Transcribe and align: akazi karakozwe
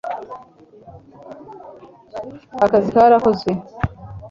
akazi 2.65 2.89
karakozwe 2.95 3.51